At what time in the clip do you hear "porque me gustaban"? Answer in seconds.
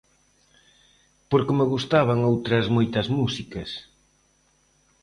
1.29-2.27